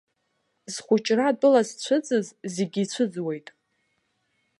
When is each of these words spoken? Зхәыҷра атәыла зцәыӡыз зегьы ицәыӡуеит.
Зхәыҷра 0.73 1.25
атәыла 1.29 1.61
зцәыӡыз 1.67 2.27
зегьы 2.53 2.79
ицәыӡуеит. 2.83 3.47